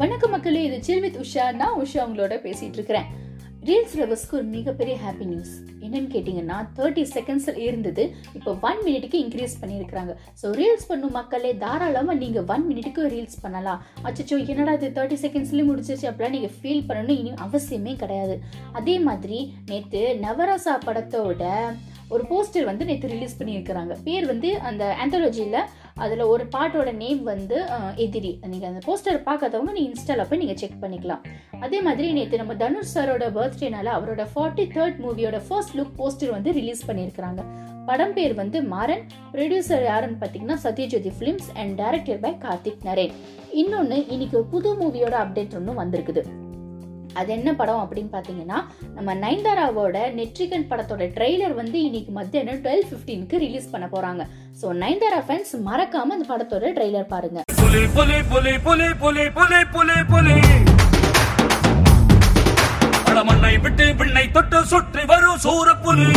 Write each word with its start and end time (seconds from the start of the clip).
வணக்கம் 0.00 0.32
மக்களே 0.34 0.64
இது 0.64 0.78
சில் 0.86 1.00
வித் 1.04 1.18
உஷா. 1.22 1.44
நான் 1.60 1.76
உஷா 1.82 2.00
உங்களோட 2.06 2.34
பேசிட்டு 2.46 2.78
இருக்கிறேன். 2.78 3.06
ரீல்ஸ் 3.68 3.94
லவர்ஸ்க்கு 3.98 4.36
ஒரு 4.38 4.46
மிகப்பெரிய 4.54 4.94
ஹாப்பி 5.04 5.26
நியூஸ் 5.30 5.52
என்னன்னு 5.84 6.10
கேட்டிங்கன்னா 6.14 6.56
தேர்ட்டி 6.78 7.02
செகண்ட்ஸ் 7.14 7.48
இருந்தது. 7.66 8.04
இப்போ 8.36 8.50
ஒன் 8.68 8.80
மினிட்டுக்கு 8.86 9.18
இன்க்ரீஸ் 9.24 9.54
பண்ணியிருக்கிறாங்க. 9.60 10.14
ஸோ 10.40 10.48
ரீல்ஸ் 10.58 10.88
பண்ணும் 10.90 11.16
மக்களே 11.18 11.52
தாராளமாக 11.64 12.18
நீங்கள் 12.22 12.46
ஒன் 12.54 12.66
மினிட்டுக்கு 12.70 13.04
ரீல்ஸ் 13.14 13.40
பண்ணலாம். 13.44 13.80
அச்சோ 14.08 14.38
என்னடா 14.54 14.74
இது? 14.78 14.90
தேர்ட்டி 14.98 15.18
செகண்ட்ஸ்லேயும் 15.24 15.70
முடிச்சிச்சு 15.70 16.08
அப்படிலாம் 16.10 16.36
நீங்கள் 16.38 16.54
ஃபீல் 16.58 16.84
பண்ணணும் 16.90 17.20
இனி 17.22 17.32
அவசியமே 17.46 17.94
கிடையாது. 18.02 18.36
அதே 18.72 18.98
மாதிரி 19.08 19.54
நேற்று 19.70 20.02
நவராசா 20.26 20.76
படத்தோட 20.88 21.44
ஒரு 22.14 22.24
போஸ்டர் 22.30 22.68
வந்து 22.68 22.84
நேற்று 22.84 23.08
ரிலீஸ் 23.12 23.38
பண்ணியிருக்கிறாங்க. 23.38 23.92
பேர் 24.06 24.26
வந்து 24.26 24.48
அந்த 24.70 24.96
ஆந்தாலஜியில் 25.02 25.60
அதில் 26.04 26.22
ஒரு 26.32 26.44
பாட்டோட 26.54 26.90
நேம் 27.02 27.22
வந்து 27.22 27.56
எதிரி. 28.04 28.32
நீங்கள் 28.52 28.70
அந்த 28.70 28.80
போஸ்டர் 28.88 29.18
பார்க்காதவங்க 29.28 29.72
நீங்கள் 29.76 29.92
இன்ஸ்டாவில் 29.92 30.28
போய் 30.30 30.42
நீங்கள் 30.42 30.60
செக் 30.62 30.80
பண்ணிக்கலாம். 30.82 31.22
அதே 31.66 31.80
மாதிரி 31.86 32.12
நேற்று 32.18 32.40
நம்ம 32.42 32.54
தனுஷ் 32.62 32.94
சாரோட 32.94 33.26
பர்த்டேனால 33.38 33.92
அவரோட 33.98 34.24
ஃபார்ட்டி 34.34 34.66
தேர்ட் 34.76 34.98
மூவியோட 35.04 35.40
ஃபர்ஸ்ட் 35.48 35.76
லுக் 35.80 35.94
போஸ்டர் 36.00 36.34
வந்து 36.36 36.52
ரிலீஸ் 36.60 36.86
பண்ணியிருக்கிறாங்க. 36.90 37.42
படம் 37.88 38.14
பேர் 38.16 38.34
வந்து 38.40 38.58
மாறன். 38.72 39.04
ப்ரொடியூசர் 39.32 39.84
யாருன்னு 39.90 40.20
பார்த்தீங்கன்னா 40.20 40.58
Sathya Jyothi 40.66 41.12
films 41.18 41.50
and 41.60 41.74
director 41.80 42.22
by 42.24 42.32
Karthick 42.46 42.84
Naren. 42.88 43.14
இன்னொன்று 43.62 43.98
இன்னைக்கு 44.14 44.40
புது 44.52 44.70
மூவியோட 44.82 45.16
அப்டேட் 45.24 45.56
ஒன்று 45.60 45.80
வந்திருக்குது. 45.82 46.24
அது 47.20 47.32
என்ன 47.32 47.50
படம் 47.60 47.82
அப்படின்னு 47.84 48.10
பார்த்தீங்கன்னா 48.14 48.58
நம்ம 48.96 49.14
நயன்தாராவோட 49.14 49.96
நெற்றிகன் 50.18 50.68
படத்தோட 50.70 51.06
ட்ரெய்லர் 51.16 51.54
வந்து 51.60 51.78
இன்னைக்கு 51.88 52.12
மத்தியானம் 52.18 52.62
டுவெல் 52.64 52.86
ஃபிஃப்டீனுக்கு 52.90 53.42
ரிலீஸ் 53.44 53.72
பண்ண 53.72 53.86
போறாங்க. 53.94 54.24
ஸோ 54.60 54.68
நயன்தாரா 54.82 55.20
ஃபேன்ஸ் 55.28 55.54
மறக்காம 55.68 56.14
அந்த 56.16 56.26
படத்தோட 56.32 56.72
ட்ரெய்லர் 56.78 57.12
பாருங்க. 57.14 57.40
மண்ணை 63.28 63.50
விட்டு 63.64 63.84
பின்னை 63.98 64.22
தொட்டு 64.36 64.58
சுற்றி 64.70 65.02
வரும் 65.10 65.42
சூரப்புலி. 65.44 66.08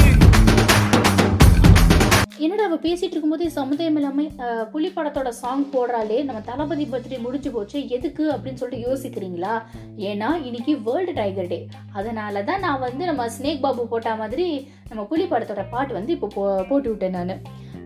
புலி 2.76 2.88
பேசிகிட்டு 2.88 3.02
பேசிட்டு 3.02 3.12
இருக்கும்போது 3.12 3.52
சமுதாயம் 3.52 3.96
இல்லாம 3.96 4.24
புலி 4.66 4.90
படத்தோட 4.90 5.28
சாங் 5.30 5.66
போடுறாலே 5.74 6.24
நம்ம 6.24 6.42
தளபதி 6.42 6.84
பர்த்டே 6.84 7.22
முடிஞ்சு 7.22 7.52
போச்சு 7.52 7.88
எதுக்கு 7.88 8.32
அப்படின்னு 8.32 8.54
சொல்லிட்டு 8.54 8.88
யோசிக்கிறீங்களா? 8.88 9.54
ஏன்னா 9.98 10.46
இன்னைக்கு 10.46 10.82
வேர்ல்டு 10.82 11.14
டைகர் 11.14 11.48
டே 11.48 11.60
அதனால 11.94 12.44
தான் 12.44 12.60
நான் 12.60 12.80
வந்து 12.80 13.06
நம்ம 13.06 13.28
ஸ்னேக் 13.30 13.60
பாபு 13.60 13.88
போட்ட 13.88 14.16
மாதிரி 14.16 14.48
நம்ம 14.90 15.04
புலி 15.04 15.24
படத்தோட 15.24 15.70
பாட்டு 15.70 15.94
வந்து 15.94 16.12
இப்போ 16.12 16.28
போ- 16.36 16.66
போட்டு 16.68 16.90
விட்டேன் 16.90 17.12
நான். 17.12 17.36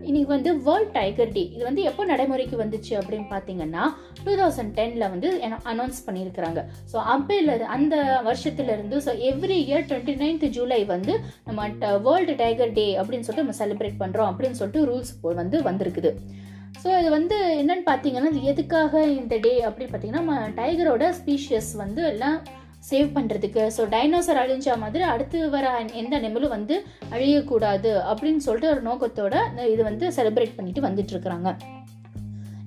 இன்னைக்கு 0.08 0.30
வந்து 0.34 0.50
வேர்ல்ட் 0.66 0.92
டைகர் 0.96 1.32
டே 1.36 1.42
இது 1.54 1.62
வந்து 1.68 1.82
எப்போ 1.90 2.02
நடைமுறைக்கு 2.10 2.56
வந்துச்சு 2.62 2.92
அப்படின்னு 3.00 3.28
பார்த்தீங்கன்னா 3.32 3.84
டூ 4.24 4.32
தௌசண்ட் 4.40 4.74
டென்ல 4.78 5.04
வந்து 5.14 5.28
அனௌன்ஸ் 5.72 6.00
பண்ணியிருக்கிறாங்க. 6.06 6.60
ஸோ 6.92 6.96
அப்பையில 7.14 7.56
அந்த 7.76 7.96
வருஷத்துலேருந்து 8.28 8.98
so 9.06 9.14
every 9.30 9.58
year 9.68 9.88
twenty 9.90 10.14
ninth 10.22 10.46
July 10.58 10.80
வந்து 10.94 11.14
நம்ம 11.48 11.90
வேர்ல்டு 12.06 12.36
டைகர் 12.42 12.76
டே 12.78 12.86
அப்படின்னு 13.00 13.26
சொல்லிட்டு 13.28 13.46
நம்ம 13.46 13.58
செலிப்ரேட் 13.62 14.00
பண்ணுறோம் 14.04 14.30
அப்படின்னு 14.32 14.60
சொல்லிட்டு 14.60 14.86
ரூல்ஸ் 14.92 15.12
வந்து 15.42 15.58
வந்திருக்குது. 15.70 16.12
ஸோ 16.82 16.88
இது 17.00 17.08
வந்து 17.18 17.36
என்னன்னு 17.60 17.84
பார்த்தீங்கன்னா 17.88 18.30
எதுக்காக 18.50 19.02
இந்த 19.20 19.34
டே 19.46 19.52
அப்படின்னு 19.68 19.92
பார்த்தீங்கன்னா 19.92 20.24
நம்ம 20.24 20.36
டைகரோட 20.60 21.06
ஸ்பீஷியஸ் 21.18 21.72
வந்து 21.82 22.02
எல்லாம் 22.12 22.38
சேவ் 22.88 23.08
பண்ணுறதுக்கு 23.16 23.62
ஸோ 23.76 23.82
டைனோசர் 23.94 24.40
அழிஞ்ச 24.42 24.76
மாதிரி 24.82 25.04
அடுத்து 25.12 25.38
வர 25.54 25.66
எந்த 26.02 26.12
அனிமலும் 26.20 26.54
வந்து 26.56 26.76
அழியக்கூடாது. 27.14 27.92
அப்படின்னு 28.12 28.42
சொல்லிட்டு 28.46 28.72
ஒரு 28.74 28.82
நோக்கத்தோட 28.88 29.34
இது 29.74 29.82
வந்து 29.90 30.06
செலிப்ரேட் 30.18 30.56
பண்ணிட்டு 30.58 30.86
வந்துட்டு 30.88 31.14
இருக்கிறாங்க. 31.14 31.50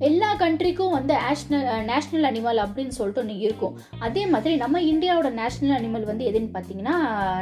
எல்லா 0.08 0.30
கண்ட்ரிக்கும் 0.42 0.94
வந்து 0.98 1.14
நேஷ்னல் 1.24 1.66
நேஷ்னல் 1.90 2.28
அனிமல் 2.30 2.60
அப்படின்னு 2.64 2.96
சொல்லிட்டு 2.98 3.22
ஒன்று 3.22 3.36
இருக்கும். 3.46 3.76
அதே 4.06 4.24
மாதிரி 4.34 4.54
நம்ம 4.64 4.82
இந்தியாவோட 4.92 5.30
நேஷ்னல் 5.42 5.76
அனிமல் 5.78 6.10
வந்து 6.12 6.24
எதுன்னு 6.30 6.54
பார்த்தீங்கன்னா 6.56 6.96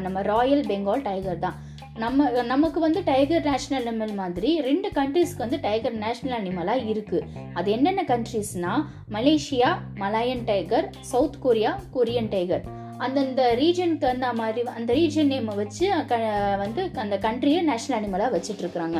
நம்ம 0.06 0.22
ராயல் 0.32 0.66
பெங்கால் 0.72 1.06
டைகர் 1.10 1.44
தான். 1.46 1.58
நம்ம 2.04 2.44
நமக்கு 2.52 2.80
வந்து 2.80 3.00
டைகர் 3.10 3.48
நேஷ்னல் 3.50 3.80
அனிமல் 3.82 4.14
மாதிரி 4.20 4.52
ரெண்டு 4.68 4.90
கண்ட்ரீஸ்க்கு 5.00 5.44
வந்து 5.46 5.60
டைகர் 5.66 5.98
நேஷ்னல் 6.04 6.38
அனிமலாக 6.38 6.86
இருக்குது 6.92 7.26
அது 7.54 7.72
என்னென்ன 7.72 8.04
கண்ட்ரீஸ்னால் 8.12 8.86
Malaysia 9.16 9.72
Malayan 10.04 10.46
tiger 10.52 10.88
South 11.12 11.42
Korea 11.46 11.74
Korean 11.96 12.32
tiger 12.36 12.64
அந்தந்த 13.02 13.42
ரீஜனுக்கு 13.56 14.04
தகுந்த 14.04 14.28
மாதிரி 14.36 14.62
அந்த 14.74 14.92
ரீஜன் 14.94 15.30
நேமை 15.30 15.54
வச்சு 15.58 15.80
க- 16.10 16.20
வந்து 16.58 16.82
அந்த 16.98 17.16
கண்ட்ரியை 17.18 17.62
நேஷ்னல் 17.68 17.98
அனிமலாக 17.98 18.32
வச்சுட்ருக்குறாங்க. 18.34 18.98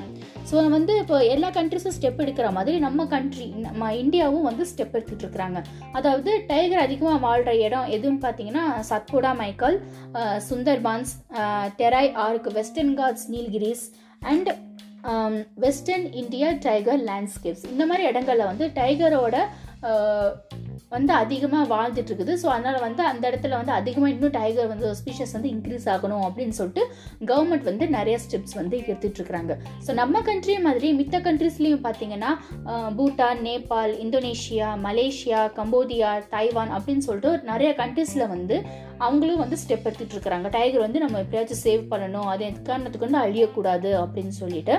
ஸோ 0.50 0.64
வந்து 0.70 0.94
இப்போ 0.98 1.18
எல்லா 1.28 1.50
கண்ட்ரிஸும் 1.52 1.96
ஸ்டெப் 1.98 2.22
எடுக்கிற 2.24 2.48
மாதிரி 2.52 2.78
நம்ம 2.80 3.06
கண்ட்ரி 3.08 3.48
நம்ம 3.62 3.92
இந்தியாவும் 4.02 4.48
வந்து 4.48 4.66
ஸ்டெப் 4.66 4.96
எடுத்துகிட்டு 4.96 5.26
இருக்கிறாங்க 5.26 5.60
அதாவது 5.94 6.32
டைகர் 6.48 6.84
அதிகமாக 6.84 7.20
வாழ்கிற 7.20 7.54
இடம் 7.62 7.92
எதுன்னு 7.92 8.22
பார்த்தீங்கன்னா 8.24 8.66
Satpura 8.90 9.34
Maikal 9.38 9.78
Sundarbans 10.50 11.14
Terai 11.76 12.14
arc 12.22 12.50
Western 12.54 12.96
Ghats 12.96 13.28
Nilgiris 13.32 13.86
and 14.26 14.52
western 15.58 16.08
India 16.16 16.50
tiger 16.64 17.04
landscapes 17.06 17.66
இந்த 17.70 17.86
மாதிரி 17.86 18.04
இடங்களில் 18.08 18.50
வந்து 18.50 18.66
டைகரோட 18.76 19.36
வந்து 20.92 21.14
அதிகமாக 21.24 21.66
வாழ்ந்துட்டு 21.74 22.10
இருக்குது 22.12 22.34
ஸோ 22.42 22.48
அதனால் 22.54 22.80
வந்து 22.86 23.02
அந்த 23.10 23.24
இடத்துல 23.32 23.58
வந்து 23.60 23.74
அதிகமாக 23.78 24.12
இன்னும் 24.14 24.36
டைகர் 24.38 24.70
வந்து 24.72 24.88
ஸ்பீஷஸ் 25.00 25.36
வந்து 25.38 25.52
இன்க்ரீஸ் 25.54 25.88
ஆகணும் 25.94 26.26
அப்படின்னு 26.28 26.56
சொல்லிட்டு 26.60 26.84
கவர்மெண்ட் 27.32 27.68
வந்து 27.70 27.88
நிறைய 27.98 28.16
ஸ்டெப்ஸ் 28.26 28.58
வந்து 28.60 28.76
எடுத்துட்டு 28.84 29.20
இருக்கிறாங்க 29.20 29.56
ஸோ 29.88 29.94
நம்ம 30.02 30.22
கண்ட்ரி 30.30 30.56
மாதிரி 30.68 30.90
மித்த 31.00 31.20
கண்ட்ரீஸ்லையும் 31.28 31.86
பார்த்தீங்கன்னா 31.88 32.32
Bhutan 32.98 33.44
Nepal 33.48 33.94
Indonesia 34.06 34.70
Malaysia 34.88 35.42
Cambodia 35.60 36.12
Taiwan 36.36 36.74
அப்படின்னு 36.78 37.06
சொல்லிட்டு 37.08 37.32
நிறைய 37.52 37.72
கண்ட்ரீஸில் 37.82 38.32
வந்து 38.36 38.58
அவங்களும் 39.06 39.42
வந்து 39.44 39.58
ஸ்டெப் 39.62 39.86
எடுத்துகிட்டு 39.88 40.16
இருக்கிறாங்க 40.16 40.48
டைகர் 40.56 40.86
வந்து 40.86 41.02
நம்ம 41.04 41.20
எப்படியாச்சும் 41.24 41.64
சேவ் 41.66 41.84
பண்ணணும். 41.92 42.28
அது 42.34 42.44
எக்காரணத்துக்கு 42.50 43.08
வந்து 43.08 43.24
அழியக்கூடாது 43.26 43.92
அப்படின்னு 44.04 44.34
சொல்லிட்டு. 44.42 44.76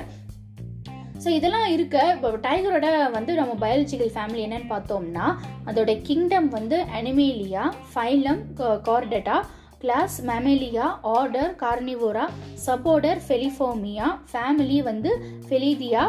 ஸோ 1.22 1.28
இதெல்லாம் 1.38 1.68
இருக்க 1.74 1.96
இப்போ 2.14 2.28
டைகரோட 2.46 2.86
வந்து 3.16 3.32
நம்ம 3.34 3.52
பயாலஜிக்கல் 3.60 4.12
ஃபேமிலி 4.14 4.40
என்னன்னு 4.46 4.70
பார்த்தோம்னா 4.72 5.26
அதோட 5.70 5.92
கிங்டம் 6.08 6.48
வந்து 6.50 6.78
Animalia 6.98 7.64
phylum 7.90 8.42
Chordata 8.88 9.36
class 9.82 10.16
Mammalia 10.28 10.86
order 11.12 11.52
Carnivora 11.62 12.24
suborder 12.66 13.20
Feliformia 13.26 14.08
family 14.30 14.78
வந்து 14.90 15.10
ஃபெலிதியா 15.46 16.02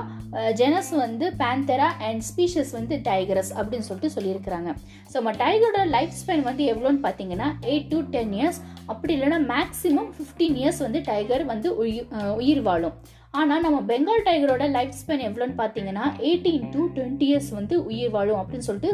ஜெனஸ் 0.59 0.91
uh, 0.91 0.99
வந்து 1.03 1.25
பேந்தரா 1.39 1.87
அண்ட் 2.07 2.21
ஸ்பீஷஸ் 2.29 2.71
வந்து 2.77 2.95
டைகரஸ் 3.07 3.51
அப்படின்னு 3.57 3.87
சொல்லிட்டு 3.87 4.13
சொல்லியிருக்கிறாங்க. 4.15 4.69
ஸோ 5.09 5.15
நம்ம 5.19 5.33
டைகரோட 5.41 5.81
லைஃப் 5.95 6.15
ஸ்பென் 6.19 6.45
வந்து 6.49 6.63
எவ்வளோன்னு 6.71 7.01
பார்த்தீங்கன்னா 7.05 7.49
எயிட் 7.71 7.89
டு 7.91 7.99
டென் 8.15 8.33
இயர்ஸ் 8.39 8.59
அப்படி 8.91 9.13
இல்லைன்னா 9.17 9.39
மேக்ஸிமம் 9.53 10.09
ஃபிஃப்டீன் 10.15 10.57
இயர்ஸ் 10.61 10.81
வந்து 10.85 11.01
டைகர் 11.11 11.45
வந்து 11.51 11.69
உயிர் 11.83 12.07
uh, 12.17 12.31
உயிர் 12.39 12.63
வாழும். 12.69 12.95
ஆனால் 13.39 13.63
நம்ம 13.65 13.77
பெங்கால் 13.89 14.25
டைகரோட 14.25 14.63
லைஃப் 14.75 14.97
ஸ்பேன் 14.99 15.23
எவ்வளோன்னு 15.27 15.55
பார்த்தீங்கன்னா 15.61 16.05
எயிட்டீன் 16.27 16.67
டு 16.73 16.81
டுவெண்ட்டி 16.95 17.27
இயர்ஸ் 17.29 17.49
வந்து 17.59 17.75
உயிர் 17.89 18.11
வாழும் 18.15 18.41
அப்படின்னு 18.41 18.67
சொல்லிட்டு 18.67 18.91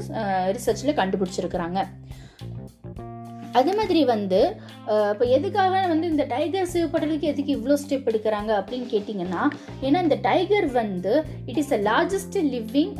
ரிசர்ச்சில் 0.58 1.00
கண்டுபிடிச்சிருக்கிறாங்க. 1.00 1.80
அதே 3.58 3.72
மாதிரி 3.80 4.02
வந்து 4.14 4.42
இப்போ 5.14 5.26
எதுக்காக 5.38 5.82
வந்து 5.94 6.12
இந்த 6.14 6.26
டைகர் 6.36 6.72
சேவ் 6.74 6.94
பண்ணுறதுக்கு 6.94 7.32
எதுக்கு 7.34 7.56
இவ்வளோ 7.58 7.78
ஸ்டெப் 7.84 8.10
எடுக்கிறாங்க 8.12 8.52
அப்படின்னு 8.60 8.88
கேட்டிங்கன்னா 8.94 9.42
ஏன்னா 9.88 10.00
இந்த 10.08 10.20
டைகர் 10.30 10.70
வந்து 10.82 11.16
it 11.52 11.62
is 11.64 11.76
a 11.80 11.82
largest 11.90 12.40
living 12.56 12.96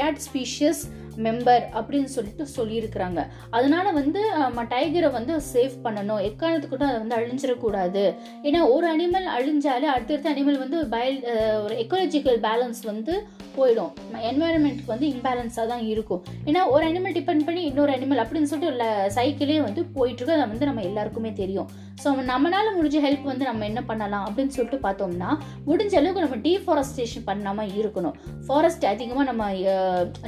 cat 0.00 0.20
species 0.28 0.82
member 1.24 1.64
அப்படின்னு 1.78 2.10
சொல்லிட்டு 2.14 2.44
சொல்லியிருக்கிறாங்க. 2.56 3.20
அதனால 3.56 3.86
வந்து 3.98 4.20
நம்ம 4.42 4.62
டைகரை 4.70 5.08
வந்து 5.16 5.32
சேவ் 5.50 5.74
பண்ணணும். 5.86 6.22
எக்காரணத்துக்கு 6.28 6.74
கூட 6.74 6.86
அதை 6.90 6.98
வந்து 7.02 7.16
அழிஞ்சிடக்கூடாது. 7.18 8.04
ஏன்னா 8.48 8.60
ஒரு 8.74 8.86
அனிமல் 8.92 9.26
அழிஞ்சாலே 9.36 9.88
அடுத்தடுத்த 9.94 10.30
அனிமல் 10.32 10.58
வந்து 10.62 10.78
பயல் 10.94 11.18
ஒரு 11.64 11.74
எக்கோலஜிக்கல் 11.82 12.38
பேலன்ஸ் 12.46 12.80
வந்து 12.90 13.14
போயிடும். 13.56 13.92
என்வாயன்மெண்ட்டுக்கு 14.30 14.94
வந்து 14.94 15.08
இம்பேலன்ஸாக 15.14 15.66
தான் 15.72 15.84
இருக்கும். 15.92 16.22
ஏன்னா 16.48 16.62
ஒரு 16.74 16.82
அனிமல் 16.88 17.16
டிபெண்ட் 17.18 17.46
பண்ணி 17.48 17.62
இன்னொரு 17.70 17.92
அனிமல் 17.96 18.22
அப்படின்னு 18.24 18.50
சொல்லிட்டு 18.52 18.88
சைக்கிளே 19.18 19.58
வந்து 19.68 19.81
வந்து 19.82 20.00
போயிட்டுருக்கு 20.00 20.32
அதை 20.32 20.46
வந்து 20.46 20.66
நம்ம 20.66 20.82
எல்லாருக்குமே 20.82 21.32
தெரியும். 21.32 21.68
ஸோ 22.04 22.08
நம்மளால் 22.28 22.76
முடிஞ்ச 22.78 22.96
ஹெல்ப் 23.04 23.22
வந்து 23.22 23.44
நம்ம 23.44 23.64
என்ன 23.64 23.82
பண்ணலாம் 23.82 24.28
அப்படின்னு 24.28 24.46
சொல்லிட்டு 24.46 24.88
பார்த்தோம்னா 24.88 25.28
முடிஞ்ச 25.66 25.94
அளவுக்கு 25.96 26.20
நம்ம 26.20 26.36
டீஃபாரஸ்டேஷன் 26.36 27.24
பண்ணாமல் 27.24 27.68
இருக்கணும். 27.68 28.14
ஃபாரஸ்ட் 28.46 28.86
அதிகமாக 28.86 29.32
நம்ம 29.32 29.50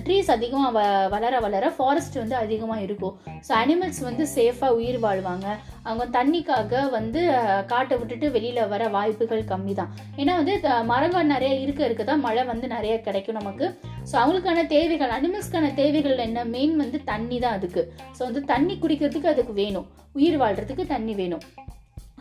ட்ரீஸ் 0.05 0.31
அதிகமாக 0.31 0.73
வ 0.79 0.83
வளர 1.09 1.41
வளர 1.41 1.71
ஃபாரஸ்ட் 1.71 2.15
வந்து 2.15 2.37
அதிகமாக 2.37 2.81
இருக்கும். 2.81 3.15
ஸோ 3.49 3.53
அனிமல்ஸ் 3.63 4.03
வந்து 4.03 4.27
சேஃபாக 4.35 4.69
உயிர் 4.71 5.01
வாழ்வாங்க. 5.01 5.47
அவங்க 5.83 6.05
தண்ணிக்காக 6.19 6.91
வந்து 6.91 7.21
காட்டை 7.67 7.97
விட்டுட்டு 7.97 8.31
வெளியில் 8.31 8.67
வர 8.67 8.89
வாய்ப்புகள் 8.89 9.45
கம்மி 9.45 9.75
தான் 9.75 9.91
ஏன்னா 10.17 10.35
வந்து 10.37 10.61
த- 10.61 10.85
மரங்கள் 10.85 11.27
நிறைய 11.27 11.55
இருக்க 11.55 11.85
இருக்க 11.85 12.05
தான் 12.05 12.21
மழை 12.21 12.45
வந்து 12.45 12.69
நிறைய 12.69 13.01
கிடைக்கும் 13.01 13.35
நமக்கு. 13.35 13.67
ஸோ 14.11 14.15
அவங்களுக்கான 14.23 14.67
தேவைகள் 14.77 15.15
அனிமல்ஸ்க்கான 15.19 15.73
தேவைகள் 15.83 16.25
என்ன? 16.29 16.45
மெயின் 16.55 16.75
வந்து 16.85 16.99
தண்ணி 17.13 17.39
தான் 17.45 17.59
அதுக்கு. 17.59 17.85
ஸோ 18.17 18.21
வந்து 18.29 18.43
தண்ணி 18.55 18.77
குடிக்கிறதுக்கு 18.83 19.33
அதுக்கு 19.35 19.55
வேணும். 19.63 19.87
உயிர் 20.19 20.41
வாழ்கிறதுக்கு 20.43 20.85
தண்ணி 20.97 21.15
வேணும். 21.21 21.45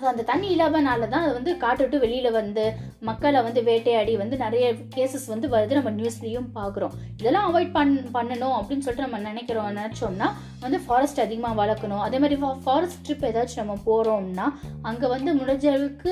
ஸோ 0.01 0.05
அந்த 0.11 0.23
தண்ணி 0.29 0.47
இல்லாதனால 0.53 1.07
தான் 1.11 1.25
அது 1.25 1.33
வந்து 1.37 1.51
காட்டுட்டு 1.63 1.97
வெளியில் 2.03 2.35
வந்து 2.37 2.63
மக்களை 3.09 3.39
வந்து 3.47 3.61
வேட்டையாடி 3.67 4.13
வந்து 4.21 4.35
நிறைய 4.43 4.65
கேசஸ் 4.95 5.27
வந்து 5.33 5.47
வருது. 5.53 5.77
நம்ம 5.79 5.91
நியூஸ்லேயும் 5.99 6.49
பார்க்குறோம் 6.57 6.95
இதெல்லாம் 7.19 7.47
அவாய்ட் 7.49 7.75
பண் 7.77 7.93
பண்ணணும் 8.15 8.55
அப்படின்னு 8.59 8.85
சொல்லிட்டு 8.85 9.07
நம்ம 9.07 9.21
நினைக்கிறோம் 9.29 9.69
நினச்சோம்னா 9.79 10.29
வந்து 10.65 10.79
ஃபாரஸ்ட் 10.87 11.23
அதிகமாக 11.25 11.59
வளர்க்கணும். 11.61 12.03
அதே 12.07 12.19
மாதிரி 12.23 12.39
ஃபாரஸ்ட் 12.65 13.03
ட்ரிப் 13.07 13.27
ஏதாச்சும் 13.29 13.63
நம்ம 13.63 13.77
போகிறோம்னா 13.89 14.47
அங்கே 14.91 15.13
வந்து 15.15 15.31
முடிஞ்ச 15.41 15.67
அளவுக்கு 15.75 16.11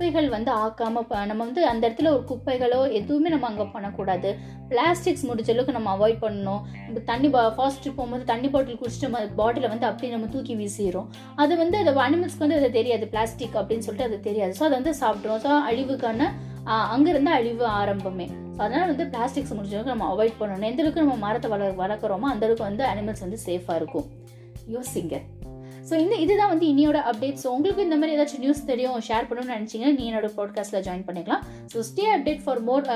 குப்பைகள் 0.00 0.34
வந்து 0.34 0.50
ஆக்காம 0.58 1.00
நம்ம 1.30 1.40
வந்து 1.40 1.62
அந்த 1.70 1.82
இடத்துல 1.86 2.10
ஒரு 2.12 2.22
குப்பைகளோ 2.28 2.78
எதுவுமே 2.98 3.30
நம்ம 3.32 3.48
அங்கே 3.48 3.64
பண்ணக்கூடாது. 3.72 4.28
பிளாஸ்டிக்ஸ் 4.70 5.24
முடிஞ்ச 5.28 5.50
அளவுக்கு 5.54 5.74
நம்ம 5.76 5.90
அவாய்ட் 5.96 6.22
பண்ணணும். 6.22 6.62
தண்ணி 7.10 7.28
பா 7.34 7.42
ஃபாஸ்ட்டு 7.56 7.92
போகும்போது 7.98 8.24
தண்ணி 8.30 8.48
பாட்டில் 8.54 8.78
குடிச்சிட்டு 8.80 9.08
நம்ம 9.08 9.20
பாட்டிலை 9.40 9.68
வந்து 9.72 9.86
அப்படியே 9.90 10.12
நம்ம 10.14 10.28
தூக்கி 10.34 10.54
வீசிடும் 10.60 11.08
அது 11.38 11.52
வந்து 11.62 11.78
அது 11.82 11.92
அனிமல்ஸ்க்கு 12.06 12.44
வந்து 12.46 12.58
அது 12.60 12.70
தெரியாது. 12.78 13.06
பிளாஸ்டிக் 13.12 13.58
அப்படின்னு 13.60 13.86
சொல்லிட்டு 13.88 14.08
அது 14.08 14.20
தெரியாது. 14.28 14.54
ஸோ 14.58 14.64
அதை 14.68 14.74
வந்து 14.80 14.94
சாப்பிட்றோம் 15.02 15.42
ஸோ 15.44 15.52
அழிவுக்கான 15.68 16.30
ஆஹ், 16.70 16.88
அங்கிருந்து 16.94 17.32
அழிவு 17.36 17.66
ஆரம்பமே. 17.76 18.26
ஸோ 18.54 18.62
அதனால 18.64 18.88
வந்து 18.92 19.06
பிளாஸ்டிக்ஸ் 19.12 19.54
முடிஞ்ச 19.54 19.74
அளவுக்கு 19.74 19.94
நம்ம 19.94 20.08
அவாய்ட் 20.14 20.40
பண்ணணும். 20.40 20.68
எந்த 20.70 20.82
அளவுக்கு 20.82 21.04
நம்ம 21.04 21.18
மரத்தை 21.26 21.50
வள 21.54 21.70
வளர்க்குறோமோ 21.82 22.28
அந்த 22.32 22.44
அளவுக்கு 22.46 22.68
வந்து 22.70 22.84
அனிமல்ஸ் 22.92 23.26
வந்து 23.26 23.40
சேஃபாக 23.46 23.80
இருக்கும். 23.82 24.08
யோசிங்க. 24.68 25.14
ஸோ 25.90 25.96
இந்த 25.98 26.14
இதுதான் 26.16 26.48
வந்து 26.48 26.66
இனியோட 26.66 26.98
அப்டேட்ஸ் 27.10 27.46
உங்களுக்கு 27.46 27.82
இந்த 27.82 27.96
மாதிரி 27.96 28.16
ஏதாச்சும் 28.16 28.38
நியூஸ் 28.38 28.64
தெரியும் 28.64 29.00
ஷேர் 29.08 29.26
பண்ணணும்னு 29.28 29.56
நினச்சிங்கன்னா 29.56 29.96
நீ 29.96 30.12
என்னோட 30.12 30.28
பாட்காஸ்ட்டில் 30.36 30.84
ஜாயின் 30.86 31.06
பண்ணிக்கலாம். 31.06 31.42
So 31.72 31.80
stay 31.90 32.04
update 32.16 32.42
for 32.44 32.60
more 32.60 32.86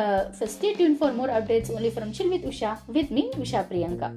stay 0.46 0.72
tune 0.76 0.96
for 0.96 1.12
more 1.12 1.30
updates 1.30 1.72
only 1.76 1.92
from 1.96 2.10
chill 2.10 2.28
with 2.28 2.44
Usha 2.44 2.72
with 2.86 3.10
me 3.10 3.24
Usha 3.40 3.62
Priyanka 3.70 4.10